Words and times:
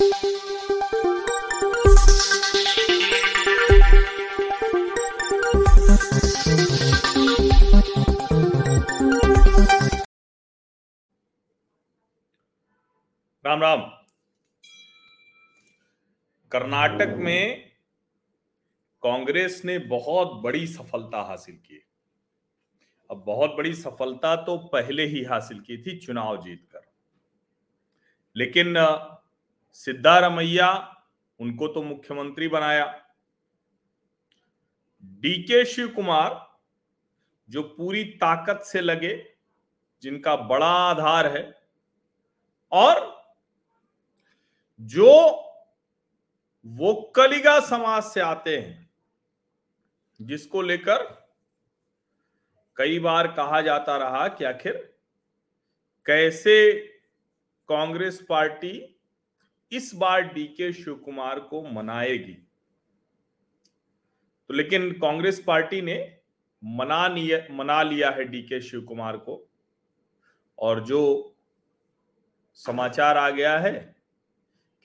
राम 0.00 0.12
राम। 0.12 0.20
कर्नाटक 16.52 17.14
में 17.16 17.70
कांग्रेस 19.02 19.62
ने 19.64 19.78
बहुत 19.78 20.42
बड़ी 20.42 20.66
सफलता 20.66 21.22
हासिल 21.22 21.56
की। 21.56 21.84
अब 23.10 23.24
बहुत 23.26 23.50
बड़ी 23.50 23.74
सफलता 23.74 24.36
तो 24.36 24.58
पहले 24.58 25.06
ही 25.06 25.24
हासिल 25.24 25.60
की 25.60 25.78
थी 25.78 25.98
चुनाव 25.98 26.42
जीतकर। 26.42 26.80
लेकिन 28.36 28.96
सिद्धारमैया 29.76 30.70
उनको 31.40 31.68
तो 31.68 31.82
मुख्यमंत्री 31.82 32.48
बनाया। 32.48 32.86
डीके 35.04 35.64
शिव 35.64 35.88
कुमार 35.88 36.58
जो 37.48 37.62
पूरी 37.62 38.04
ताकत 38.16 38.62
से 38.64 38.80
लगे, 38.80 39.14
जिनका 40.02 40.36
बड़ा 40.36 40.66
आधार 40.66 41.26
है, 41.26 41.42
और 42.72 43.08
जो 44.80 45.12
वो 46.66 46.92
कलिगा 47.16 47.58
समाज 47.60 48.02
से 48.02 48.20
आते 48.20 48.56
हैं, 48.58 48.90
जिसको 50.20 50.62
लेकर 50.62 51.04
कई 52.76 52.98
बार 52.98 53.26
कहा 53.28 53.60
जाता 53.60 53.96
रहा 53.96 54.26
कि 54.28 54.44
आखिर 54.44 54.76
कैसे 56.06 56.72
कांग्रेस 57.68 58.20
पार्टी 58.28 58.72
इस 59.72 59.94
बार 59.94 60.22
डीके 60.22 60.72
शिव 60.72 60.94
कुमार 60.94 61.40
को 61.40 61.62
मनाएगी। 61.62 62.32
तो 64.50 64.54
लेकिन 64.54 64.90
कांग्रेस 64.92 65.44
पार्टी 65.46 65.80
ने 65.82 65.96
मना 66.62 67.08
मना 67.50 67.82
लिया 67.82 68.10
है 68.10 68.24
डीके 68.24 68.60
शिव 68.60 68.80
कुमार 68.80 69.16
को। 69.16 69.46
और 70.58 70.84
जो 70.84 71.36
समाचार 72.54 73.16
आ 73.16 73.30
गया 73.30 73.58
है 73.58 73.72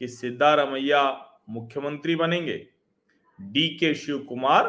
कि 0.02 0.08
सिद्धारमैया 0.08 1.04
मुख्यमंत्री 1.50 2.16
बनेंगे 2.16 2.58
डी 3.40 3.68
के 3.78 3.94
शिव 3.96 4.20
कुमार 4.20 4.68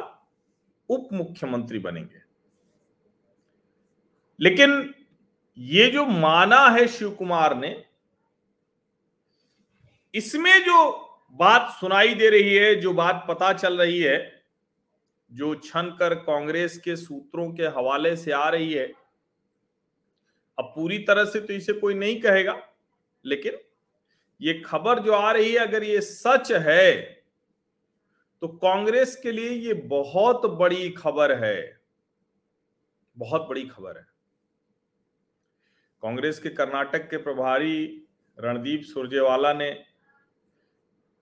उप 0.89 1.09
मुख्यमंत्री 1.13 1.79
बनेंगे। 1.79 2.21
लेकिन 4.41 4.95
ये 5.59 5.87
जो 5.87 6.05
माना 6.07 6.69
है 6.69 6.87
शिव 6.89 7.11
कुमार 7.11 7.57
ने 7.57 7.71
इसमें 10.17 10.65
जो 10.65 10.79
बात 11.39 11.71
सुनाई 11.81 12.15
दे 12.15 12.29
रही 12.31 12.55
है, 12.55 12.75
जो 12.75 12.93
बात 12.95 13.25
पता 13.29 13.53
चल 13.53 13.79
रही 13.79 14.01
है, 14.01 14.19
जो 15.33 15.55
छन 15.57 15.97
कर 15.99 16.15
कांग्रेस 16.23 16.79
के 16.79 16.97
सूत्रों 16.97 17.51
के 17.53 17.67
हवाले 17.77 18.15
से 18.17 18.33
आ 18.33 18.49
रही 18.49 18.73
है, 18.73 18.87
अब 20.59 20.73
पूरी 20.77 20.99
तरह 20.99 21.25
से 21.25 21.41
तो 21.41 21.53
इसे 21.53 21.73
कोई 21.73 21.95
नहीं 21.95 22.21
कहेगा, 22.21 22.57
लेकिन 23.25 23.59
ये 24.41 24.55
खबर 24.61 24.99
जो 24.99 25.13
आ 25.13 25.31
रही 25.33 25.53
है, 25.53 25.59
अगर 25.59 25.85
ये 25.85 26.01
सच 26.01 26.53
है 26.53 26.95
तो 28.43 28.49
कांग्रेस 28.49 29.15
के 29.17 29.33
लिए 29.33 29.51
ये 29.51 29.75
बहुत 29.89 30.45
बड़ी 30.59 30.89
खबर 30.91 31.33
है। 31.45 31.81
बहुत 33.17 33.47
बड़ी 33.49 33.63
खबर 33.67 33.97
है। 33.97 34.07
कांग्रेस 36.03 36.39
के 36.39 36.49
कर्नाटक 36.51 37.09
के 37.11 37.17
प्रभारी 37.19 38.07
रणदीप 38.39 38.83
सुरजेवाला 38.85 39.53
ने 39.53 39.71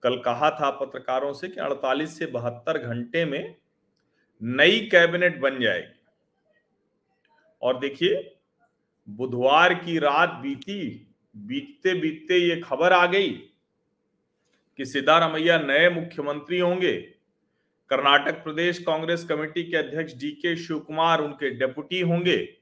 कल 0.03 0.17
कहा 0.17 0.49
था 0.49 0.69
पत्रकारों 0.69 1.33
से 1.33 1.47
कि 1.47 1.61
48 1.61 2.19
से 2.19 2.25
बहत्तर 2.25 2.77
घंटे 2.77 3.25
में 3.25 3.55
नई 4.43 4.79
कैबिनेट 4.79 5.39
बन 5.39 5.59
जाएगी। 5.59 5.99
और 7.61 7.79
देखिए, 7.79 8.37
बुधवार 9.09 9.73
की 9.73 9.99
रात 9.99 10.29
बीती 10.29 11.07
बीतते 11.37 11.93
बीतते 11.93 12.37
ये 12.37 12.61
खबर 12.61 12.93
आ 12.93 13.05
गई 13.05 13.29
कि 14.77 14.85
सिद्धारमैया 14.85 15.59
नए 15.59 15.89
मुख्यमंत्री 15.89 16.59
होंगे। 16.59 16.93
कर्नाटक 17.89 18.43
प्रदेश 18.43 18.79
कांग्रेस 18.79 19.23
कमेटी 19.23 19.63
के 19.63 19.77
अध्यक्ष 19.77 20.13
डी 20.13 20.31
के 20.31 20.55
शिव 20.55 20.79
कुमार 20.79 21.21
उनके 21.21 21.49
डेपुटी 21.49 22.01
होंगे। 22.01 22.57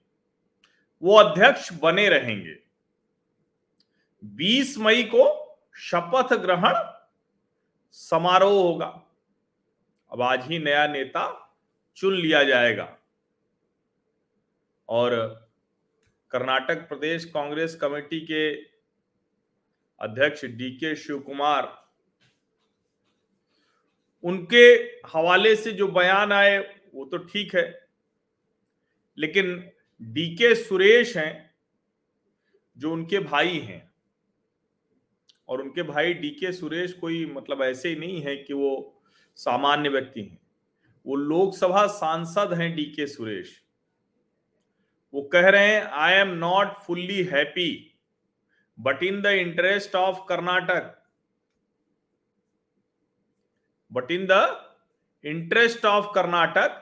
वो 1.03 1.15
अध्यक्ष 1.15 1.73
बने 1.73 2.09
रहेंगे। 2.09 2.57
20 4.25 4.77
मई 4.77 5.03
को 5.03 5.25
शपथ 5.75 6.33
ग्रहण 6.33 6.73
समारोह 7.93 8.63
होगा। 8.63 9.05
अब 10.11 10.21
आज 10.21 10.47
ही 10.47 10.59
नया 10.59 10.87
नेता 10.87 11.55
चुन 11.95 12.13
लिया 12.13 12.43
जाएगा। 12.43 12.97
और 14.89 15.15
कर्नाटक 16.31 16.87
प्रदेश 16.87 17.25
कांग्रेस 17.25 17.75
कमेटी 17.75 18.21
के 18.21 18.55
अध्यक्ष 19.99 20.45
डीके 20.45 20.95
शिव 20.95 21.19
कुमार 21.19 21.83
उनके 24.23 24.63
हवाले 25.07 25.55
से 25.55 25.71
जो 25.71 25.87
बयान 25.87 26.31
आए, 26.31 26.81
वो 26.95 27.05
तो 27.05 27.17
ठीक 27.17 27.55
है। 27.55 27.87
लेकिन 29.17 29.71
डीके 30.01 30.55
सुरेश 30.55 31.17
हैं, 31.17 31.55
जो 32.77 32.93
उनके 32.93 33.19
भाई 33.19 33.59
हैं। 33.59 33.92
और 35.53 35.61
उनके 35.61 35.83
भाई 35.83 36.13
डीके 36.13 36.51
सुरेश 36.51 36.93
कोई 36.93 37.25
मतलब 37.25 37.61
ऐसे 37.61 37.89
ही 37.89 37.95
नहीं 37.95 38.21
है 38.21 38.35
कि 38.35 38.53
वो 38.53 38.71
सामान्य 39.37 39.89
व्यक्ति 39.89 40.21
हैं। 40.21 40.39
वो 41.05 41.15
लोकसभा 41.15 41.85
सांसद 41.87 42.53
हैं 42.53 42.75
डीके 42.75 43.07
सुरेश। 43.07 43.61
वो 45.13 45.21
कह 45.33 45.47
रहे 45.49 45.67
हैं 45.67 45.81
I 46.01 46.13
am 46.13 46.29
not 46.37 46.77
fully 46.79 47.23
happy 47.23 47.69
but 48.77 49.03
in 49.03 49.21
the 49.21 49.33
interest 49.39 49.95
of 49.95 50.25
Karnataka 50.29 50.93
but 53.91 54.11
in 54.11 54.25
the 54.31 54.39
interest 55.23 55.85
of 55.85 56.05
Karnataka 56.15 56.81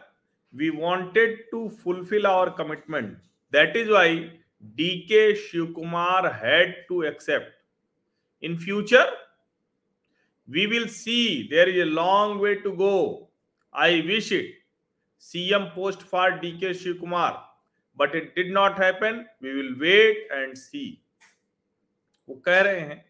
we 0.54 0.70
wanted 0.70 1.50
to 1.52 1.68
fulfil 1.84 2.26
our 2.26 2.50
commitment 2.58 3.18
that 3.54 3.76
is 3.78 3.90
why 3.90 4.18
D 4.76 4.90
K 5.02 5.34
Shiv 5.36 5.66
Kumar 5.74 6.32
had 6.36 6.86
to 6.88 7.04
accept 7.04 7.61
in 8.44 8.58
future 8.58 9.22
we 10.50 10.68
will 10.68 10.88
see 10.88 11.48
there 11.50 11.70
is 11.70 11.78
a 11.82 11.86
long 11.86 12.40
way 12.40 12.56
to 12.56 12.72
go. 12.76 13.30
I 13.76 14.02
wish 14.02 14.32
it. 14.32 14.48
Cm 15.24 15.74
post 15.76 16.02
for 16.02 16.32
dk 16.42 16.74
shiv 16.74 17.00
kumar 17.00 17.32
but 17.98 18.16
it 18.16 18.36
did 18.36 18.54
not 18.54 18.80
happen 18.80 19.26
we 19.44 19.52
will 19.52 19.74
wait 19.74 20.28
and 20.32 20.56
see 20.56 21.04
वो 22.30 22.36
कह 22.36 22.62
रहे 22.62 22.80
हैं 22.80 23.06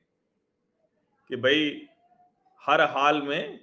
कि 1.30 1.36
भाई, 1.36 1.88
हर 2.62 2.82
हाल 2.82 3.22
में 3.22 3.60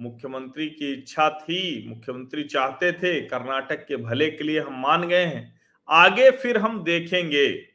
मुख्यमंत्री 0.00 0.70
की 0.70 0.92
इच्छा 0.92 1.30
थी, 1.30 1.88
मुख्यमंत्री 1.88 2.44
चाहते 2.44 2.92
थे, 2.92 3.20
कर्नाटक 3.20 3.86
के 3.86 3.96
भले 3.96 4.30
के 4.30 4.44
लिए 4.44 4.60
हम 4.60 4.82
मान 4.82 5.08
गए 5.08 5.24
हैं। 5.24 5.60
आगे 5.88 6.30
फिर 6.30 6.58
हम 6.58 6.84
देखेंगे। 6.84 7.71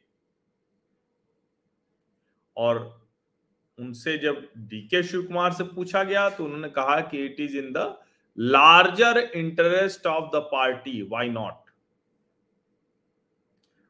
और 2.58 2.78
उनसे 3.78 4.16
जब 4.18 4.46
डीके 4.58 5.02
शिव 5.02 5.22
कुमार 5.22 5.52
से 5.52 5.64
पूछा 5.64 6.02
गया 6.04 6.28
तो 6.30 6.44
उन्होंने 6.44 6.68
कहा 6.68 7.00
कि 7.00 7.24
it 7.24 7.40
is 7.40 7.56
in 7.56 7.72
the 7.72 7.94
larger 8.38 9.18
interest 9.18 10.06
of 10.06 10.24
the 10.36 10.40
party 10.52 11.00
why 11.02 11.28
not 11.28 11.70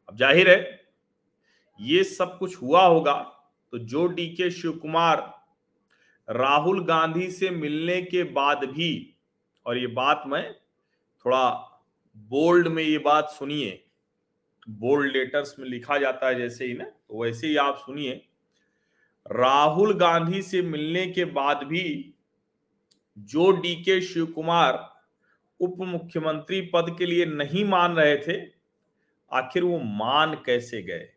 अब 0.08 0.16
ज़ाहिर 0.16 0.50
है, 0.50 0.80
ये 1.80 2.04
सब 2.04 2.38
कुछ 2.38 2.60
हुआ 2.62 2.82
होगा 2.82 3.14
तो 3.72 3.78
जो 3.78 4.06
डीके 4.06 4.50
शिव 4.50 4.72
कुमार 4.72 5.18
राहुल 6.28 6.84
गांधी 6.84 7.30
से 7.30 7.50
मिलने 7.50 8.00
के 8.02 8.22
बाद 8.22 8.64
भी, 8.64 9.14
और 9.66 9.78
ये 9.78 9.86
बात 9.86 10.22
मैं 10.26 10.52
थोड़ा 11.24 11.48
बोल्ड 12.30 12.68
में 12.68 12.82
ये 12.82 12.98
बात 12.98 13.30
सुनिए 13.30 13.84
बोल्ड 14.68 15.12
लेटर्स 15.12 15.54
में 15.58 15.66
लिखा 15.66 15.98
जाता 15.98 16.28
है 16.28 16.34
जैसे 16.34 16.66
ही 16.66 16.74
ना 16.74 16.84
तो 16.84 17.22
वैसे 17.22 17.46
ही 17.46 17.56
आप 17.56 17.76
सुनिए 17.78 18.24
राहुल 19.30 19.92
गांधी 19.94 20.42
से 20.42 20.62
मिलने 20.62 21.06
के 21.06 21.24
बाद 21.24 21.64
भी 21.64 22.14
जो 23.16 23.50
डीके 23.50 24.00
शिव 24.00 24.26
कुमार 24.26 24.78
उप 25.60 25.76
मुख्यमंत्री 25.80 26.60
पद 26.74 26.94
के 26.98 27.06
लिए 27.06 27.26
नहीं 27.26 27.64
मान 27.64 27.96
रहे 27.96 28.16
थे, 28.18 28.40
आखिर 29.32 29.64
वो 29.64 29.78
मान 29.78 30.34
कैसे 30.46 30.82
गए? 30.82 31.08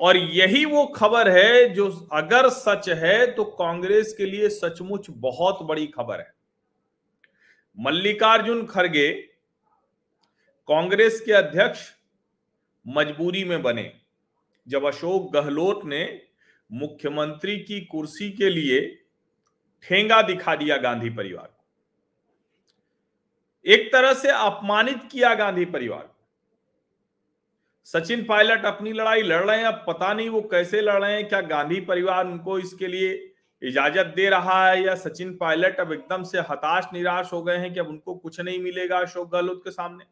और 0.00 0.16
यही 0.16 0.64
वो 0.64 0.84
खबर 0.86 1.28
है 1.28 1.68
जो 1.68 1.88
अगर 2.12 2.48
सच 2.48 2.88
है 2.88 3.30
तो 3.30 3.44
कांग्रेस 3.44 4.14
के 4.18 4.26
लिए 4.26 4.48
सचमुच 4.48 5.06
बहुत 5.10 5.62
बड़ी 5.62 5.86
खबर 5.86 6.20
है। 6.20 6.32
मल्लिकार्जुन 7.78 8.64
खड़गे 8.66 9.10
कांग्रेस 10.68 11.20
के 11.20 11.32
अध्यक्ष 11.32 11.90
मजबूरी 12.86 13.44
में 13.44 13.62
बने, 13.62 13.92
जब 14.66 14.84
अशोक 14.84 15.32
गहलोत 15.32 15.84
ने 15.84 16.29
मुख्यमंत्री 16.70 17.56
की 17.58 17.80
कुर्सी 17.82 18.30
के 18.30 18.50
लिए 18.50 18.80
ठेंगा 19.84 20.20
दिखा 20.22 20.54
दिया 20.56 20.76
गांधी 20.76 21.10
परिवार 21.10 21.46
को। 21.46 21.58
एक 23.66 23.92
तरह 23.92 24.12
से 24.14 24.28
अपमानित 24.30 25.02
किया 25.12 25.34
गांधी 25.34 25.64
परिवार 25.66 26.02
को। 26.02 26.14
सचिन 27.86 28.24
पायलट 28.24 28.64
अपनी 28.64 28.92
लड़ाई 28.92 29.22
लड़ 29.22 29.42
रहे 29.44 29.58
हैं, 29.58 29.64
अब 29.64 29.84
पता 29.88 30.12
नहीं 30.14 30.28
वो 30.28 30.40
कैसे 30.42 30.80
लड़ 30.80 31.02
रहे 31.02 31.14
हैं, 31.14 31.28
क्या 31.28 31.40
गांधी 31.40 31.80
परिवार 31.80 32.26
उनको 32.26 32.58
इसके 32.58 32.86
लिए 32.86 33.12
इजाज़त 33.62 34.12
दे 34.16 34.28
रहा 34.30 34.68
है 34.68 34.82
या 34.82 34.94
सचिन 34.94 35.36
पायलट 35.36 35.80
अब 35.80 35.92
एकदम 35.92 36.22
से 36.22 36.38
हताश, 36.40 36.84
निराश 36.92 37.32
हो 37.32 37.42
गए 37.42 37.56
हैं 37.56 37.72
कि 37.74 37.80
अब 37.80 37.88
उनको 37.88 38.14
कुछ 38.14 38.40
नहीं 38.40 38.58
मिलेगा 38.60 38.98
अशोक 38.98 39.30
गहलोत 39.32 39.60
के 39.64 39.70
सामने। 39.70 40.04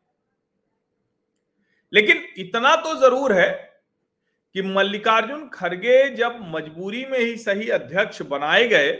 लेकिन 1.92 2.22
इतना 2.38 2.74
तो 2.76 2.94
ज़रूर 3.00 3.32
है 3.32 3.48
कि 4.54 4.62
मल्लिकार्जुन 4.62 5.48
खड़गे 5.48 6.08
जब 6.16 6.38
मजबूरी 6.54 7.04
में 7.06 7.18
ही 7.18 7.36
सही 7.36 7.68
अध्यक्ष 7.68 8.22
बनाए 8.22 8.66
गए 8.68 8.92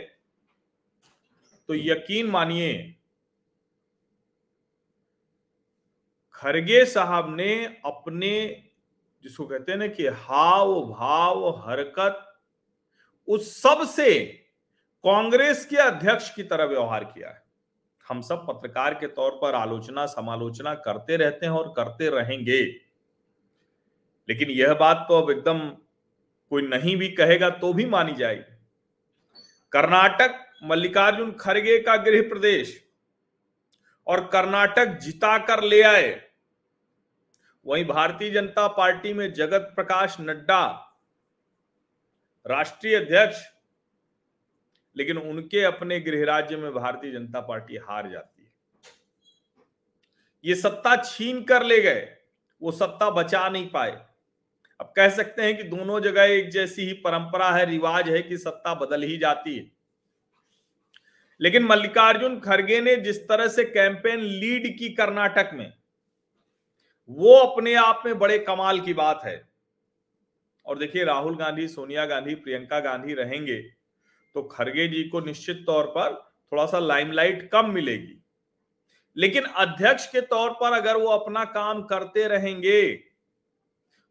तो 1.69 1.75
यकीन 1.75 2.27
मानिए 2.27 2.95
खरगे 6.33 6.85
साहब 6.85 7.35
ने 7.35 7.53
अपने 7.85 8.65
जिसको 9.23 9.45
कहते 9.45 9.71
हैं 9.71 9.79
ना 9.79 9.87
कि 9.87 10.05
हाव 10.07 10.73
भाव 10.85 11.47
हरकत, 11.59 12.25
उस 13.27 13.61
सबसे 13.61 14.19
कांग्रेस 15.03 15.65
के 15.65 15.77
अध्यक्ष 15.77 16.29
की 16.35 16.43
तरह 16.43 16.65
व्यवहार 16.65 17.03
किया 17.03 17.29
है। 17.29 17.43
हम 18.07 18.21
सब 18.21 18.45
पत्रकार 18.47 18.93
के 18.93 19.07
तौर 19.07 19.31
पर 19.41 19.55
आलोचना 19.55 20.05
समालोचना 20.05 20.73
करते 20.75 21.17
रहते 21.17 21.45
हैं 21.45 21.53
और 21.53 21.73
करते 21.77 22.09
रहेंगे। 22.09 22.63
लेकिन 24.29 24.49
यह 24.49 24.73
बात 24.73 25.05
तो 25.09 25.21
अब 25.21 25.29
एकदम 25.31 25.59
कोई 26.51 26.61
नहीं 26.61 26.95
भी 26.97 27.07
कहेगा 27.09 27.49
तो 27.49 27.73
भी 27.73 27.85
मानी 27.85 28.13
जाएगी। 28.13 28.57
कर्नाटक, 29.71 30.45
मल्लिकार्जुन 30.63 31.31
खड़गे 31.31 31.79
का 31.79 31.95
गृह 31.97 32.21
प्रदेश 32.29 32.79
और 34.07 34.25
कर्नाटक 34.25 34.97
जिता 34.99 35.37
कर 35.37 35.63
ले 35.63 35.81
आए। 35.81 36.09
वहीं 37.65 37.85
भारतीय 37.85 38.29
जनता 38.31 38.67
पार्टी 38.67 39.13
में 39.13 39.31
जगत 39.33 39.71
प्रकाश 39.75 40.17
नड्डा, 40.19 40.65
राष्ट्रीय 42.45 42.95
अध्यक्ष, 42.95 43.41
लेकिन 44.95 45.17
उनके 45.17 45.63
अपने 45.63 45.99
गृह 45.99 46.25
राज्य 46.25 46.55
में 46.55 46.71
भारतीय 46.73 47.11
जनता 47.11 47.39
पार्टी 47.39 47.77
हार 47.77 48.09
जाती 48.09 48.43
है। 48.43 48.51
ये 50.43 50.55
सत्ता 50.55 50.95
छीन 51.03 51.43
कर 51.43 51.63
ले 51.63 51.81
गए, 51.81 52.07
वो 52.61 52.71
सत्ता 52.71 53.09
बचा 53.09 53.47
नहीं 53.49 53.69
पाए। 53.69 54.08
अब 54.79 54.93
कह 54.95 55.09
सकते 55.09 55.41
हैं 55.41 55.57
कि 55.57 55.63
दोनों 55.63 55.99
जगह 55.99 56.23
एक 56.23 56.49
जैसी 56.49 56.81
ही 56.81 56.93
परंपरा 56.93 57.51
है, 57.51 57.65
रिवाज 57.65 58.09
है 58.09 58.21
कि 58.21 58.37
सत्ता 58.37 58.73
बदल 58.73 59.03
ही 59.03 59.17
जाती 59.17 59.57
है। 59.57 59.71
लेकिन 61.41 61.63
मल्लिकार्जुन 61.63 62.39
खड़गे 62.39 62.79
ने 62.81 62.95
जिस 62.95 63.27
तरह 63.27 63.47
से 63.47 63.63
कैंपेन 63.63 64.19
लीड 64.19 64.77
की 64.79 64.89
कर्नाटक 64.89 65.51
में, 65.53 65.73
वो 67.09 67.35
अपने 67.35 67.73
आप 67.73 68.03
में 68.05 68.17
बड़े 68.19 68.39
कमाल 68.39 68.79
की 68.79 68.93
बात 68.93 69.21
है। 69.25 69.41
और 70.65 70.77
देखिए, 70.77 71.03
राहुल 71.03 71.35
गांधी, 71.35 71.67
सोनिया 71.67 72.05
गांधी, 72.05 72.35
प्रियंका 72.35 72.79
गांधी 72.79 73.13
रहेंगे 73.13 73.61
तो 74.35 74.43
खड़गे 74.43 74.87
जी 74.87 75.03
को 75.03 75.19
निश्चित 75.19 75.63
तौर 75.65 75.85
पर 75.87 76.13
थोड़ा 76.51 76.65
सा 76.65 76.79
लाइमलाइट 76.79 77.49
कम 77.51 77.71
मिलेगी। 77.71 78.23
लेकिन 79.17 79.43
अध्यक्ष 79.43 80.05
के 80.07 80.21
तौर 80.21 80.51
पर 80.51 80.73
अगर 80.73 80.97
वो 80.97 81.07
अपना 81.07 81.43
काम 81.45 81.81
करते 81.83 82.27
रहेंगे 82.27 83.08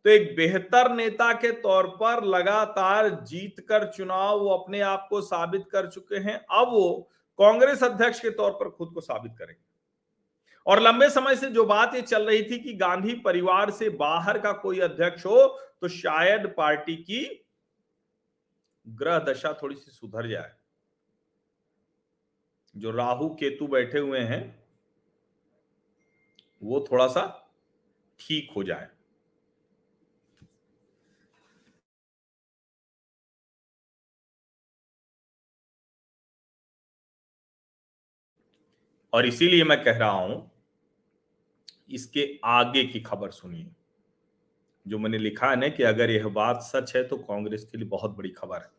तो 0.04 0.10
एक 0.10 0.34
बेहतर 0.36 0.90
नेता 0.92 1.32
के 1.32 1.50
तौर 1.60 1.86
पर 1.96 2.24
लगातार 2.26 3.08
जीत 3.24 3.60
कर 3.68 3.86
चुनाव 3.92 4.38
वो 4.40 4.48
अपने 4.48 4.80
आप 4.80 5.06
को 5.10 5.20
साबित 5.22 5.64
कर 5.72 5.88
चुके 5.90 6.16
हैं। 6.18 6.34
अब 6.34 6.68
वो 6.68 7.10
कांग्रेस 7.38 7.82
अध्यक्ष 7.82 8.20
के 8.20 8.30
तौर 8.30 8.50
पर 8.52 8.70
खुद 8.70 8.90
को 8.94 9.00
साबित 9.00 9.32
करेंगे। 9.38 9.66
और 10.66 10.80
लंबे 10.80 11.08
समय 11.10 11.36
से 11.36 11.50
जो 11.50 11.64
बात 11.64 11.94
ये 11.94 12.02
चल 12.02 12.26
रही 12.26 12.42
थी 12.42 12.58
कि 12.58 12.72
गांधी 12.74 13.14
परिवार 13.14 13.70
से 13.70 13.88
बाहर 13.90 14.38
का 14.38 14.52
कोई 14.54 14.80
अध्यक्ष 14.80 15.26
हो 15.26 15.46
तो 15.80 15.88
शायद 15.88 16.46
पार्टी 16.56 16.96
की 16.96 17.24
ग्रह 18.86 19.18
दशा 19.18 19.52
थोड़ी 19.62 19.74
सी 19.74 19.90
सुधर 19.90 20.28
जाए। 20.28 20.52
जो 22.74 22.90
राहु 22.90 23.28
केतु 23.30 23.66
बैठे 23.66 23.98
हुए 23.98 24.20
हैं, 24.20 24.42
वो 26.62 26.84
थोड़ा 26.92 27.06
सा 27.06 27.24
ठीक 28.20 28.50
हो 28.56 28.62
जाए। 28.64 28.88
और 39.12 39.26
इसीलिए 39.26 39.64
मैं 39.64 39.82
कह 39.84 39.98
रहा 39.98 40.10
हूँ, 40.10 40.50
इसके 41.90 42.28
आगे 42.44 42.84
की 42.84 43.00
खबर 43.00 43.30
सुनिए। 43.30 43.70
जो 44.86 44.98
मैंने 44.98 45.18
लिखा 45.18 45.50
है 45.50 45.56
ना 45.56 45.68
कि 45.68 45.82
अगर 45.82 46.10
यह 46.10 46.28
बात 46.30 46.60
सच 46.62 46.94
है 46.96 47.02
तो 47.04 47.16
कांग्रेस 47.18 47.64
के 47.64 47.78
लिए 47.78 47.88
बहुत 47.88 48.16
बड़ी 48.16 48.28
खबर 48.30 48.58
है। 48.58 48.76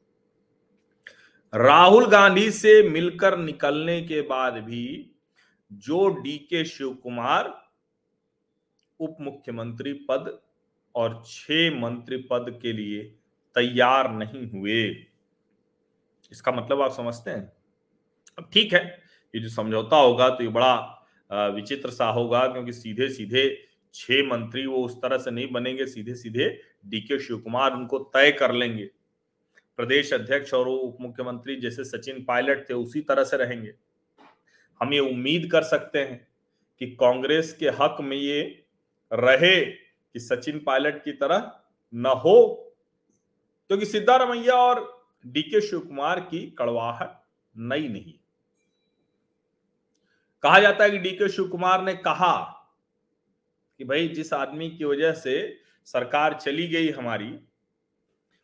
राहुल 1.54 2.06
गांधी 2.06 2.50
से 2.52 2.82
मिलकर 2.90 3.38
निकलने 3.38 4.02
के 4.02 4.22
बाद 4.22 4.54
भी 4.64 5.12
जो 5.72 6.08
डीके 6.14 6.64
शिव 6.66 6.94
कुमार 6.94 7.54
उप 9.00 9.18
मुख्यमंत्री 9.22 9.94
पद 10.10 10.38
और 10.96 11.22
छह 11.26 11.80
मंत्री 11.80 12.18
पद 12.32 12.60
के 12.62 12.74
लिए 12.74 13.04
तैयार 13.56 14.12
नहीं 14.12 14.50
हुए। 14.52 14.84
इसका 16.32 16.52
मतलब 16.52 16.82
आप 16.82 16.92
समझते 16.92 17.32
हैं? 17.32 17.52
अब 18.38 18.50
ठीक 18.54 18.74
है 18.74 19.09
ये 19.34 19.42
जो 19.42 19.50
समझौता 19.50 19.98
होगा 19.98 20.30
तो 20.30 20.44
ये 20.44 20.50
बड़ा 20.50 21.50
विचित्र 21.56 21.90
सा 21.90 22.06
होगा 22.10 22.46
क्योंकि 22.48 22.74
सीधे 22.74 23.10
सीधे 23.10 23.44
छह 23.94 24.28
मंत्री 24.28 24.66
वो 24.66 24.84
उस 24.86 24.96
तरह 24.96 25.18
से 25.18 25.32
नहीं 25.32 25.52
बनेंगे 25.52 25.86
सीधे 25.86 26.16
सीधे 26.16 26.48
डीके 26.86 27.20
शिव 27.20 27.38
कुमार 27.38 27.74
उनको 27.74 28.00
तय 28.14 28.32
कर 28.32 28.54
लेंगे। 28.54 28.90
प्रदेश 29.80 30.14
अध्यक्ष 30.14 30.54
और 30.54 30.68
उप 30.68 30.98
मुख्यमंत्री 31.02 31.56
जैसे 31.56 31.84
सचिन 31.84 32.24
पायलट 32.24 32.70
थे 32.70 32.74
उसी 32.74 33.02
तरह 33.02 33.24
से 33.24 33.38
रहेंगे। 33.38 33.74
हम 34.82 34.94
ये 34.94 35.00
उम्मीद 35.02 35.50
कर 35.52 35.64
सकते 35.64 36.00
हैं 36.00 36.28
कि 36.82 36.88
कांग्रेस 36.96 37.54
के 37.54 37.70
हक 37.80 37.98
में 38.02 38.18
ये 38.18 38.42
रहे 39.12 39.60
कि 39.66 40.20
सचिन 40.20 40.60
पायलट 40.60 41.04
की 41.04 41.12
तरह 41.14 41.52
न 41.94 42.14
हो। 42.18 42.66
क्योंकि 43.70 43.86
सिद्धारमैया 43.86 44.56
और 44.56 44.82
डीके 45.26 45.62
शिव 45.62 45.80
कुमार 45.80 46.20
की 46.22 46.40
कड़वाहट 46.60 47.18
नई 47.56 47.88
नहीं। 47.88 48.14
कहा 50.44 50.60
जाता 50.60 50.84
है 50.84 50.92
कि 50.92 50.98
डीके 50.98 51.30
शिव 51.30 51.48
कुमार 51.48 51.84
ने 51.84 51.94
कहा 51.94 52.56
कि 53.78 53.84
भाई, 53.84 54.08
जिस 54.08 54.34
आदमी 54.34 54.70
की 54.70 54.84
वजह 54.84 55.14
से 55.14 55.60
सरकार 55.86 56.34
चली 56.34 56.68
गई 56.68 56.90
हमारी, 56.90 57.40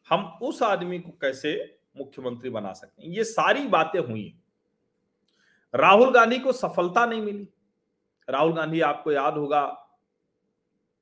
हम 0.10 0.40
उस 0.42 0.64
आदमी 0.64 1.00
को 1.00 1.12
कैसे 1.12 1.80
मुख्यमंत्री 1.98 2.50
बना 2.50 2.74
सकते 2.74 3.04
हैं? 3.04 3.10
ये 3.10 3.24
सारी 3.24 3.68
बातें 3.68 4.00
हुई। 4.00 4.40
राहुल 5.76 6.12
गांधी 6.12 6.40
को 6.40 6.52
सफलता 6.52 7.06
नहीं 7.06 7.22
मिली। 7.22 7.50
राहुल 8.30 8.54
गांधी, 8.54 8.82
आपको 8.82 9.12
याद 9.12 9.34
होगा, 9.34 9.62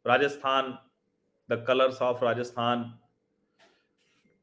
Rajasthan, 0.08 0.80
the 1.52 1.66
colours 1.68 2.02
of 2.02 2.24
Rajasthan, 2.24 3.00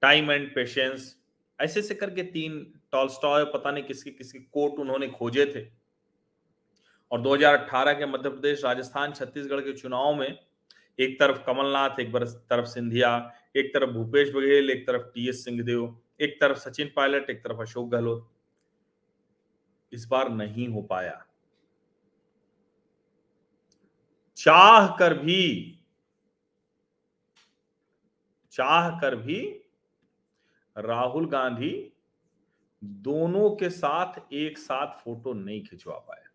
time 0.03 0.31
and 0.31 0.55
patience, 0.55 1.17
ऐसे 1.61 1.83
से 1.83 1.95
करके 1.95 2.23
तीन 2.23 2.81
टॉलस्टॉय, 2.93 3.45
पता 3.45 3.71
नहीं 3.71 3.85
किसके 3.85 4.11
किसके 4.11 4.39
कोट 4.39 4.79
उन्होंने 4.79 5.09
खोजे 5.09 5.47
थे। 5.47 5.80
और 7.13 7.21
2018 7.21 7.93
के 7.93 8.07
मध्य 8.07 8.31
प्रदेश, 8.31 8.65
राजस्थान, 8.65 9.13
छत्तीसगढ़ 9.13 9.61
के 9.61 9.73
चुनाव 9.73 10.15
में 10.15 10.39
एक 10.99 11.19
तरफ़ 11.21 11.43
कमलनाथ, 11.47 12.01
एक 12.01 12.17
तरफ़ 12.51 12.67
सिंधिया, 12.67 13.33
एक 13.57 13.75
तरफ़ 13.75 13.91
भूपेश 13.91 14.33
बघेल, 14.33 14.71
एक 14.71 14.87
तरफ़ 14.87 15.03
टी 15.03 15.29
एस 15.29 15.45
सिंहदेव, 15.45 16.01
एक 16.21 16.41
तरफ़ 16.41 16.59
सचिन 16.59 16.93
पायलट, 16.97 17.31
एक 17.31 17.45
तरफ़ 17.45 17.61
अशोक 17.61 17.91
गहलोत। 17.91 18.31
इस 19.93 20.07
बार 20.07 20.29
नहीं 20.29 20.69
हो 20.69 20.83
पाया। 20.83 21.27
चाह 24.37 24.97
कर 24.97 25.15
भी, 25.15 25.77
चाह 28.51 29.01
कर 29.01 29.17
भी 29.17 29.41
राहुल 30.77 31.27
गांधी 31.27 31.93
दोनों 32.85 33.51
के 33.51 33.71
साथ 33.71 34.33
एक 34.33 34.59
साथ 34.59 34.93
फ़ोटो 35.01 35.33
नहीं 35.33 35.65
खिंचवा 35.65 35.95
पाया 35.95 36.30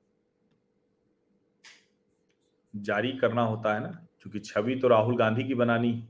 जारी 2.75 3.12
करना 3.12 3.41
होता 3.41 3.74
है 3.74 3.79
ना, 3.82 3.89
क्योंकि 4.22 4.39
छवि 4.39 4.75
तो 4.75 4.88
राहुल 4.88 5.17
गांधी 5.17 5.44
की 5.44 5.55
बनानी 5.55 6.03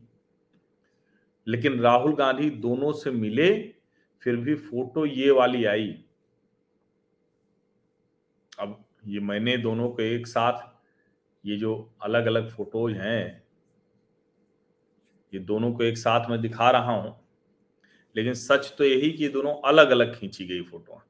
लेकिन 1.48 1.80
राहुल 1.80 2.16
गांधी 2.16 2.50
दोनों 2.50 2.92
से 2.94 3.12
मिले, 3.12 3.52
फिर 4.22 4.36
भी 4.36 4.56
फ़ोटो 4.56 5.06
ये 5.06 5.32
वाली 5.32 5.64
आई। 5.66 5.88
अब 8.60 8.84
ये 9.08 9.20
मैंने 9.20 9.58
दोनों 9.58 9.90
को 9.90 10.02
एक 10.02 10.28
साथ 10.28 10.64
ये 11.44 11.58
जो 11.58 11.74
अलग 12.04 12.26
अलग 12.26 12.50
फ़ोटोज़ 12.50 12.96
हैं, 12.96 13.44
ये 15.34 15.40
दोनों 15.42 15.72
को 15.74 15.84
एक 15.84 15.98
साथ 15.98 16.30
में 16.30 16.40
दिखा 16.42 16.70
रहा 16.72 16.92
हूँ, 16.92 17.16
लेकिन 18.16 18.34
सच 18.34 18.74
तो 18.78 18.84
यही 18.84 19.12
कि 19.12 19.30
दोनों 19.30 19.54
अलग 19.66 19.90
अलग 19.90 20.16
खींची 20.16 20.48
गई 20.48 20.62
फ़ोटो। 20.62 21.02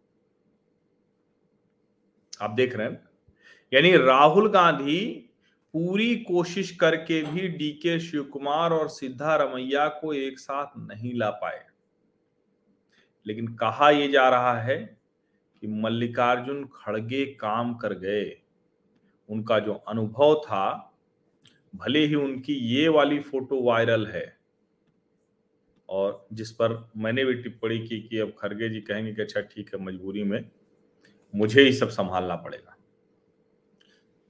आप 2.41 2.51
देख 2.51 2.75
रहे 2.75 2.87
हैं 2.87 3.03
यानी 3.71 3.95
राहुल 3.97 4.49
गांधी 4.49 5.29
पूरी 5.75 6.15
कोशिश 6.15 6.71
करके 6.71 7.21
भी 7.23 7.47
डीके 7.47 7.99
शिव 7.99 8.23
कुमार 8.23 8.73
और 8.73 8.89
सिद्धारमैया 8.89 9.87
को 9.87 10.13
एक 10.13 10.39
साथ 10.39 10.65
नहीं 10.77 11.13
ला 11.13 11.29
पाए। 11.29 11.65
लेकिन 13.25 13.47
कहा 13.47 13.89
यह 13.89 14.11
जा 14.11 14.29
रहा 14.29 14.61
है 14.61 14.97
कि 15.61 15.67
मल्लिकार्जुन 15.67 16.69
खड़गे 16.73 17.25
काम 17.25 17.73
कर 17.75 17.93
गए। 17.93 18.41
उनका 19.29 19.59
जो 19.59 19.73
अनुभव 19.73 20.35
था, 20.35 20.93
भले 21.75 22.05
ही 22.05 22.15
उनकी 22.15 22.53
ये 22.53 22.87
वाली 22.87 23.19
फ़ोटो 23.19 23.61
वायरल 23.63 24.07
है, 24.07 24.37
और 25.89 26.27
जिस 26.33 26.51
पर 26.51 26.91
मैंने 26.97 27.25
भी 27.25 27.33
टिप्पणी 27.33 27.79
की 27.87 27.99
कि 28.01 28.19
अब 28.19 28.33
खड़गे 28.39 28.69
जी 28.69 28.81
कहेंगे 28.81 29.13
कि 29.13 29.21
अच्छा 29.21 29.41
ठीक 29.41 29.75
है, 29.75 29.81
मजबूरी 29.81 30.23
में 30.23 30.49
मुझे 31.35 31.61
ही 31.61 31.73
सब 31.73 31.89
संभालना 31.89 32.35
पड़ेगा। 32.35 32.74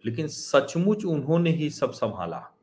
लेकिन 0.06 0.28
सचमुच 0.28 1.06
उन्होंने 1.06 1.50
ही 1.50 1.70
सब 1.70 1.92
संभाला। 1.92 2.58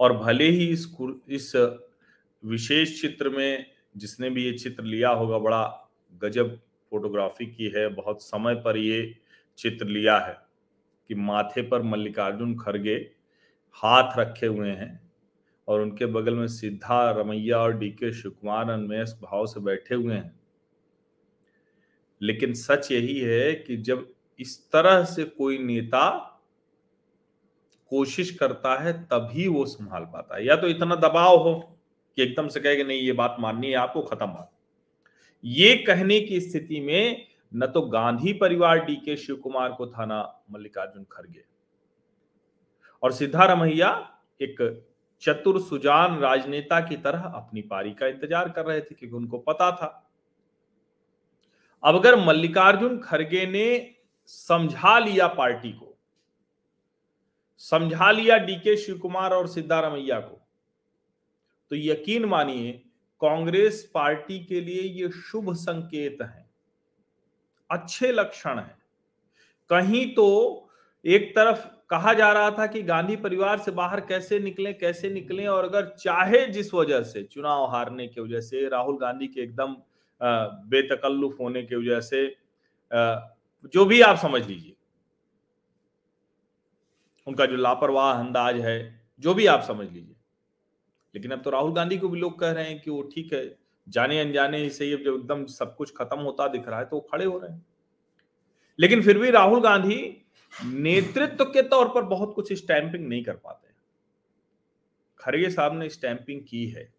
और 0.00 0.16
भले 0.16 0.48
ही 0.48 0.66
इस 0.66 0.96
इस 1.28 1.52
विशेष 2.44 3.00
चित्र 3.00 3.28
में 3.28 3.66
जिसने 3.96 4.30
भी 4.30 4.44
ये 4.44 4.52
चित्र 4.52 4.84
लिया 4.84 5.10
होगा, 5.10 5.38
बड़ा 5.38 5.90
गजब 6.22 6.60
फोटोग्राफी 6.90 7.46
की 7.46 7.68
है, 7.68 7.88
बहुत 7.88 8.22
समय 8.22 8.54
पर 8.54 8.76
ये 8.76 9.16
चित्र 9.58 9.86
लिया 9.86 10.18
है 10.18 10.36
कि 11.08 11.14
माथे 11.14 11.62
पर 11.62 11.82
मल्लिकार्जुन 11.82 12.56
खड़गे 12.58 13.10
हाथ 13.72 14.18
रखे 14.18 14.46
हुए 14.46 14.70
हैं 14.70 15.12
और 15.68 15.80
उनके 15.80 16.06
बगल 16.06 16.34
में 16.34 16.46
सिद्धा, 16.46 17.10
रमैया 17.10 17.58
और 17.58 17.78
डीके 17.78 18.12
शिवकुमार 18.12 18.70
अन्मेष 18.70 19.12
भाव 19.12 19.46
से 19.46 19.60
बैठे 19.60 19.94
हुए 19.94 20.14
हैं। 20.14 20.40
लेकिन 22.22 22.54
सच 22.54 22.92
यही 22.92 23.20
है 23.20 23.54
कि 23.54 23.76
जब 23.76 24.14
इस 24.40 24.58
तरह 24.72 25.02
से 25.04 25.24
कोई 25.24 25.58
नेता 25.58 26.08
कोशिश 27.90 28.30
करता 28.30 28.74
है, 28.80 28.92
तभी 29.04 29.46
वो 29.48 29.64
संभाल 29.66 30.04
पाता 30.04 30.36
है। 30.36 30.46
या 30.46 30.56
तो 30.56 30.68
इतना 30.68 30.94
दबाव 30.96 31.36
हो 31.38 31.54
कि 32.16 32.22
एकदम 32.22 32.48
से 32.48 32.60
कहे 32.60 32.76
कि 32.76 32.84
नहीं, 32.84 33.00
ये 33.00 33.12
बात 33.12 33.36
माननी 33.40 33.68
है, 33.68 33.74
आपको 33.74 34.02
खत्म 34.02 34.26
बात। 34.26 34.50
ये 35.44 35.74
कहने 35.76 36.20
की 36.20 36.40
स्थिति 36.40 36.80
में 36.80 37.26
न 37.52 37.66
तो 37.66 37.82
गांधी 37.82 38.32
परिवार 38.32 38.84
डी 38.84 38.96
के 38.96 39.16
शिव 39.16 39.36
कुमार 39.36 39.72
को 39.72 39.86
था 39.86 40.04
ना 40.06 40.22
मल्लिकार्जुन 40.50 41.06
खड़गे। 41.12 41.44
और 43.02 43.12
सिद्धारमैया 43.12 43.90
एक 44.40 44.56
चतुर 45.22 45.60
सुजान 45.60 46.18
राजनेता 46.18 46.80
की 46.80 46.96
तरह 46.96 47.22
अपनी 47.26 47.62
पारी 47.62 47.90
का 47.92 48.06
इंतज़ार 48.06 48.48
कर 48.48 48.64
रहे 48.66 48.80
थे, 48.80 48.94
क्योंकि 48.94 49.16
उनको 49.16 49.38
पता 49.38 49.70
था। 49.72 49.96
अब 51.84 51.94
अगर 51.94 52.16
मल्लिकार्जुन 52.18 52.98
खड़गे 53.00 53.46
ने 53.46 53.66
समझा 54.30 54.98
लिया 54.98 55.26
पार्टी 55.28 55.72
को। 55.72 55.96
समझा 57.62 58.10
लिया 58.10 58.36
डीके 58.38 58.76
शिव 58.76 58.98
कुमार 58.98 59.32
और 59.32 59.48
सिद्धारमैया 59.48 60.18
को। 60.20 60.40
तो 61.70 61.76
यकीन 61.76 62.24
मानिए, 62.24 62.70
कांग्रेस 63.20 63.90
पार्टी 63.94 64.38
के 64.44 64.60
लिए 64.60 64.82
ये 64.82 65.10
शुभ 65.10 65.52
संकेत 65.54 66.18
है। 66.22 66.48
अच्छे 67.70 68.12
लक्षण 68.12 68.58
है। 68.58 68.76
कहीं 69.70 70.06
तो 70.14 70.68
एक 71.04 71.30
तरफ़ 71.36 71.66
कहा 71.90 72.12
जा 72.14 72.32
रहा 72.32 72.50
था 72.50 72.66
कि 72.66 72.82
गांधी 72.82 73.16
परिवार 73.16 73.58
से 73.58 73.70
बाहर 73.70 74.00
कैसे 74.00 74.38
निकले 74.38 74.72
कैसे 74.72 75.10
निकले 75.10 75.46
और 75.46 75.64
अगर 75.64 75.86
चाहे 75.94 76.46
जिस 76.46 76.72
वजह 76.74 77.02
से, 77.02 77.22
चुनाव 77.22 77.64
हारने 77.66 78.06
की 78.08 78.20
वजह 78.20 78.40
से, 78.40 78.68
राहुल 78.68 78.98
गांधी 78.98 79.26
के 79.26 79.40
एकदम 79.40 79.76
बेतकल्लुफ 80.20 81.36
होने 81.40 81.62
की 81.62 81.76
वजह 81.76 82.00
से 82.00 82.26
जो 83.64 83.84
भी 83.84 84.00
आप 84.00 84.16
समझ 84.16 84.46
लीजिए। 84.46 84.76
उनका 87.26 87.46
जो 87.46 87.56
लापरवाह 87.56 88.18
अंदाज 88.18 88.60
है, 88.60 89.00
जो 89.20 89.34
भी 89.34 89.46
आप 89.46 89.62
समझ 89.62 89.88
लीजिए। 89.88 90.14
लेकिन 91.14 91.30
अब 91.30 91.42
तो 91.42 91.50
राहुल 91.50 91.72
गांधी 91.72 91.98
को 91.98 92.08
भी 92.08 92.20
लोग 92.20 92.38
कह 92.40 92.50
रहे 92.50 92.64
हैं 92.64 92.80
कि 92.80 92.90
वो 92.90 93.02
ठीक 93.14 93.32
है, 93.32 93.58
जाने 93.88 94.20
अनजाने 94.20 94.68
से 94.70 94.90
जब 94.90 95.00
एकदम 95.00 95.44
सब 95.46 95.74
कुछ 95.76 95.92
खत्म 95.96 96.18
होता 96.18 96.48
दिख 96.48 96.68
रहा 96.68 96.78
है 96.78 96.84
तो 96.84 96.96
वो 96.96 97.08
खड़े 97.12 97.24
हो 97.24 97.38
रहे 97.38 97.52
हैं। 97.52 97.66
लेकिन 98.78 99.02
फिर 99.02 99.18
भी 99.18 99.30
राहुल 99.30 99.60
गांधी 99.60 100.26
नेतृत्व 100.64 101.44
के 101.44 101.62
तौर 101.62 101.88
पर 101.88 102.02
बहुत 102.02 102.34
कुछ 102.34 102.52
स्टैंपिंग 102.52 103.08
नहीं 103.08 103.24
कर 103.24 103.36
पाते 103.36 103.68
खड़गे 105.20 105.50
साहब 105.50 105.78
ने 105.78 105.88
स्टैंपिंग 105.88 106.40
की 106.48 106.66
है। 106.66 106.92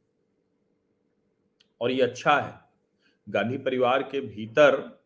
और 1.81 1.91
ये 1.91 2.01
अच्छा 2.01 2.39
है, 2.39 2.59
गांधी 3.29 3.57
परिवार 3.57 4.03
के 4.03 4.21
भीतर 4.21 5.00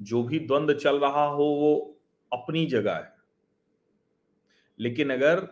जो 0.00 0.22
भी 0.22 0.38
द्वंद 0.38 0.72
चल 0.74 0.98
रहा 0.98 1.24
हो, 1.24 1.44
वो 1.44 2.00
अपनी 2.32 2.66
जगह 2.66 2.94
है। 2.94 3.12
लेकिन 4.80 5.10
अगर 5.10 5.46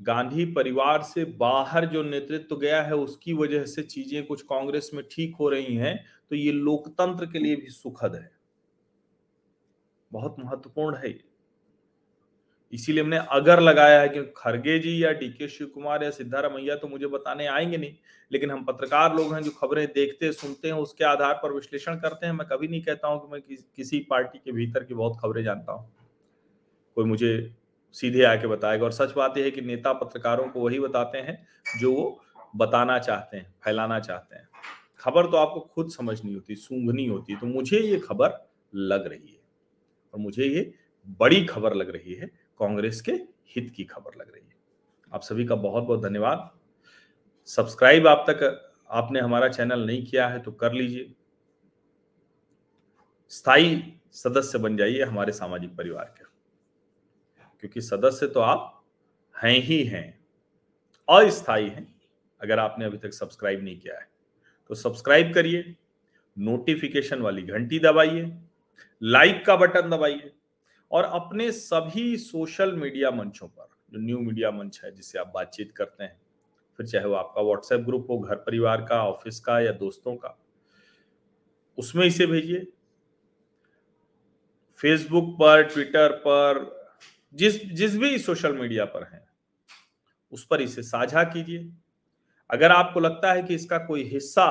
गांधी 0.00 0.44
परिवार 0.44 1.02
से 1.02 1.24
बाहर 1.24 1.84
जो 1.86 2.02
नेतृत्व 2.02 2.56
गया 2.56 2.82
है, 2.82 2.94
उसकी 2.94 3.32
वजह 3.32 3.64
से 3.64 3.82
चीज़ें 3.82 4.26
कुछ 4.26 4.42
कांग्रेस 4.42 4.90
में 4.94 5.04
ठीक 5.12 5.36
हो 5.36 5.48
रही 5.48 5.76
हैं 5.76 5.96
तो 6.30 6.36
ये 6.36 6.52
लोकतंत्र 6.52 7.26
के 7.26 7.38
लिए 7.38 7.56
भी 7.56 7.68
सुखद 7.68 8.14
है। 8.14 8.30
बहुत 10.12 10.36
महत्वपूर्ण 10.38 10.96
है 10.96 11.10
ये। 11.10 11.24
इसीलिए 12.74 13.02
हमने 13.02 13.18
अगर 13.30 13.60
लगाया 13.60 14.00
है 14.00 14.08
कि 14.08 14.22
खरगे 14.36 14.78
जी 14.78 15.04
या 15.04 15.12
डीके 15.12 15.48
शिव 15.48 15.66
कुमार 15.66 16.04
या 16.04 16.10
सिद्धारमैया 16.10 16.76
तो 16.76 16.88
मुझे 16.88 17.06
बताने 17.06 17.46
आएँगे 17.46 17.76
नहीं 17.76 17.94
लेकिन 18.30 18.50
हम 18.50 18.64
पत्रकार 18.64 19.14
लोग 19.16 19.34
हैं 19.34 19.42
जो 19.42 19.50
खबरें 19.50 19.86
देखते 19.86 20.32
सुनते 20.32 20.68
हैं 20.68 20.74
उसके 20.74 21.04
आधार 21.04 21.34
पर 21.34 21.52
विश्लेषण 21.52 21.94
करते 21.94 22.26
हैं। 22.26 22.32
मैं 22.32 22.46
कभी 22.48 22.68
नहीं 22.68 22.82
कहता 22.82 23.08
हूँ 23.08 23.20
कि 23.20 23.32
मैं 23.32 23.40
कि, 23.42 23.56
किसी 23.76 23.98
पार्टी 24.10 24.38
के 24.38 24.52
भीतर 24.52 24.84
की 24.84 24.94
बहुत 24.94 25.18
खबरें 25.22 25.42
जानता 25.44 25.72
हूँ। 25.72 25.90
कोई 26.96 27.04
मुझे 27.04 27.54
सीधे 27.94 28.22
आके 28.24 28.46
बताएगा। 28.46 28.84
और 28.84 28.92
सच 28.92 29.12
बात 29.12 29.38
यह 29.38 29.44
है 29.44 29.50
कि 29.50 29.60
नेता 29.60 29.92
पत्रकारों 29.92 30.48
को 30.48 30.60
वही 30.60 30.80
बताते 30.80 31.18
हैं 31.18 31.46
जो 31.80 31.92
वो 31.92 32.20
बताना 32.56 32.98
चाहते 32.98 33.36
हैं 33.36 33.54
फैलाना 33.64 34.00
चाहते 34.00 34.36
हैं। 34.36 34.48
खबर 34.98 35.26
तो 35.26 35.36
आपको 35.36 35.60
खुद 35.60 35.90
समझनी 35.90 36.34
होती 36.34 36.54
सूंघनी 36.54 37.06
होती 37.06 37.36
तो 37.36 37.46
मुझे 37.46 37.78
ये 37.78 37.98
खबर 37.98 38.48
लग 38.74 39.06
रही 39.06 39.32
है। 39.32 39.40
और 40.14 40.20
मुझे 40.20 40.44
ये 40.44 40.72
बड़ी 41.20 41.44
खबर 41.44 41.74
लग 41.74 41.90
रही 41.90 42.14
है 42.14 42.30
कांग्रेस 42.58 43.00
के 43.00 43.12
हित 43.48 43.72
की 43.76 43.84
खबर 43.84 44.10
लग 44.16 44.34
रही 44.34 44.48
है। 44.48 44.56
आप 45.14 45.22
सभी 45.22 45.44
का 45.44 45.54
बहुत 45.54 45.84
बहुत 45.84 46.02
धन्यवाद। 46.02 46.50
सब्सक्राइब 47.46 48.06
आप 48.06 48.24
तक, 48.30 48.72
आपने 48.90 49.20
हमारा 49.20 49.48
चैनल 49.48 49.86
नहीं 49.86 50.06
किया 50.06 50.28
है 50.28 50.40
तो 50.40 50.52
कर 50.52 50.72
लीजिए। 50.72 51.14
स्थायी 53.28 54.00
सदस्य 54.12 54.58
बन 54.58 54.76
जाइए 54.76 55.02
हमारे 55.02 55.32
सामाजिक 55.32 55.76
परिवार 55.76 56.14
के। 56.18 56.24
क्योंकि 57.60 57.80
सदस्य 57.80 58.26
तो 58.26 58.40
आप 58.40 58.84
हैं 59.42 59.58
ही 59.58 59.84
हैं 59.84 60.26
अस्थाई 61.08 61.68
हैं, 61.68 62.00
अगर 62.40 62.58
आपने 62.58 62.84
अभी 62.84 62.98
तक 62.98 63.12
सब्सक्राइब 63.12 63.62
नहीं 63.62 63.80
किया 63.80 63.98
है। 63.98 64.08
तो 64.68 64.74
सब्सक्राइब 64.74 65.34
करिए, 65.34 65.76
नोटिफिकेशन 66.38 67.18
वाली 67.18 67.42
घंटी 67.42 67.78
दबाइए, 67.78 68.38
लाइक 69.02 69.46
का 69.46 69.56
बटन 69.56 69.90
दबाइए। 69.90 70.32
और 70.94 71.04
अपने 71.04 71.52
सभी 71.52 72.16
सोशल 72.16 72.72
मीडिया 72.72 73.10
मंचों 73.10 73.48
पर, 73.48 73.68
जो 73.90 74.00
न्यू 74.00 74.18
मीडिया 74.18 74.50
मंच 74.50 74.80
है, 74.84 74.94
जिससे 74.94 75.18
आप 75.18 75.32
बातचीत 75.34 75.72
करते 75.72 76.04
हैं, 76.04 76.20
फिर 76.78 76.86
चाहे 76.86 77.04
वो 77.04 77.14
आपका 77.14 77.42
व्हाट्सएप 77.42 77.80
ग्रुप 77.80 78.06
हो, 78.10 78.18
घर 78.18 78.36
परिवार 78.36 78.82
का 78.82 79.02
ऑफ़िस 79.04 79.40
का 79.40 79.58
या 79.60 79.72
दोस्तों 79.72 80.16
का, 80.16 80.38
उसमें 81.78 82.06
इसे 82.06 82.26
भेजिए। 82.26 82.66
फेसबुक 84.78 85.34
पर 85.34 85.62
ट्विटर 85.62 86.12
पर, 86.12 86.62
जिस 87.34 87.64
जिस 87.64 87.96
भी 87.96 88.18
सोशल 88.18 88.56
मीडिया 88.56 88.84
पर 88.84 89.04
है, 89.04 89.24
उस 90.32 90.46
पर 90.46 90.60
इसे 90.60 90.82
साझा 90.82 91.24
कीजिए। 91.24 91.70
अगर 92.50 92.72
आपको 92.72 93.00
लगता 93.00 93.32
है 93.32 93.42
कि 93.42 93.54
इसका 93.54 93.78
कोई 93.78 94.02
हिस्सा, 94.04 94.46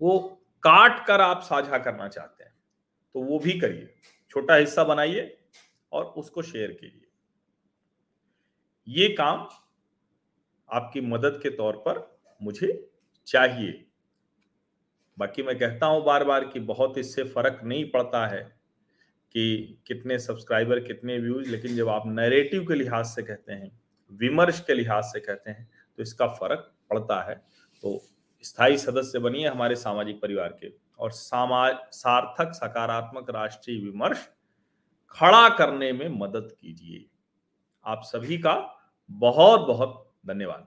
वो 0.00 0.18
काट 0.62 1.06
कर 1.06 1.20
आप 1.20 1.42
साझा 1.42 1.78
करना 1.78 2.08
चाहते 2.08 2.44
हैं 2.44 2.54
तो 3.14 3.22
वो 3.22 3.38
भी 3.38 3.58
करिए। 3.60 3.94
छोटा 4.30 4.54
हिस्सा 4.54 4.84
बनाइए 4.84 5.36
और 5.92 6.04
उसको 6.04 6.42
शेयर 6.42 6.70
कीजिए। 6.70 7.06
ये 8.86 9.08
काम 9.14 9.46
आपकी 10.70 11.00
मदद 11.00 11.38
के 11.42 11.50
तौर 11.50 11.76
पर 11.86 11.98
मुझे 12.40 12.68
चाहिए। 13.28 13.84
बाकी 15.18 15.42
मैं 15.42 15.58
कहता 15.58 15.86
हूँ 15.86 16.02
बार 16.04 16.24
बार 16.24 16.44
कि 16.44 16.60
बहुत 16.60 16.98
इससे 16.98 17.24
फ़र्क 17.24 17.60
नहीं 17.64 17.84
पड़ता 17.90 18.26
है 18.26 18.42
कि 19.34 19.78
कितने 19.86 20.18
सब्सक्राइबर 20.18 20.80
कितने 20.80 21.18
व्यूज़ 21.18 21.50
लेकिन 21.50 21.76
जब 21.76 21.88
आप 21.88 22.02
नैरेटिव 22.06 22.64
के 22.66 22.74
लिहाज 22.74 23.04
से 23.06 23.22
कहते 23.22 23.52
हैं, 23.52 23.70
विमर्श 24.12 24.60
के 24.60 24.74
लिहाज 24.74 25.04
से 25.04 25.20
कहते 25.20 25.50
हैं 25.50 25.68
तो 25.98 26.02
इसका 26.02 26.26
फ़र्क 26.28 26.72
पड़ता 26.90 27.20
है। 27.22 27.34
तो 27.84 28.00
स्थायी 28.44 28.78
सदस्य 28.78 29.18
बनिए 29.18 29.48
हमारे 29.48 29.76
सामाजिक 29.76 30.20
परिवार 30.22 30.58
के। 30.60 30.68
और 31.00 31.10
समाज 31.10 31.76
सार्थक 31.92 32.52
सकारात्मक 32.54 33.30
राष्ट्रीय 33.30 33.80
विमर्श 33.84 34.28
खड़ा 35.10 35.48
करने 35.48 35.92
में 35.92 36.08
मदद 36.08 36.56
कीजिए। 36.60 37.06
आप 37.86 38.00
सभी 38.04 38.38
का 38.38 38.54
बहुत 39.10 39.60
बहुत 39.60 40.12
धन्यवाद। 40.26 40.66